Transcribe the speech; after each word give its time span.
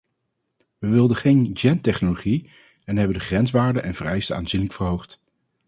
We 0.79 0.87
wilden 0.89 1.15
geen 1.17 1.51
gentechnologie 1.57 2.49
en 2.85 2.97
hebben 2.97 3.17
de 3.17 3.23
grenswaarden 3.23 3.83
en 3.83 3.93
vereisten 3.95 4.35
aanzienlijk 4.35 4.73
verhoogd. 4.73 5.19